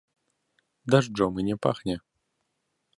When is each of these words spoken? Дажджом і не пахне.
Дажджом 0.91 1.33
і 1.39 1.47
не 1.51 1.55
пахне. 1.67 1.95